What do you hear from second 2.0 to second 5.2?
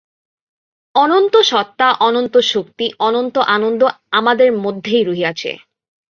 অনন্ত শক্তি, অনন্ত আনন্দ আমাদের মধ্যেই